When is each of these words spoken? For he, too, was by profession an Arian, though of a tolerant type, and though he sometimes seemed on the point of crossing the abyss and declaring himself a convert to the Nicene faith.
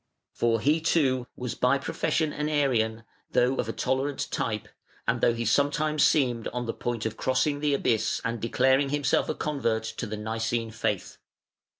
For 0.33 0.59
he, 0.59 0.81
too, 0.81 1.27
was 1.35 1.53
by 1.53 1.77
profession 1.77 2.33
an 2.33 2.49
Arian, 2.49 3.03
though 3.33 3.57
of 3.57 3.69
a 3.69 3.71
tolerant 3.71 4.31
type, 4.31 4.67
and 5.07 5.21
though 5.21 5.35
he 5.35 5.45
sometimes 5.45 6.01
seemed 6.03 6.47
on 6.47 6.65
the 6.65 6.73
point 6.73 7.05
of 7.05 7.17
crossing 7.17 7.59
the 7.59 7.75
abyss 7.75 8.19
and 8.25 8.41
declaring 8.41 8.89
himself 8.89 9.29
a 9.29 9.35
convert 9.35 9.83
to 9.83 10.07
the 10.07 10.17
Nicene 10.17 10.71
faith. 10.71 11.19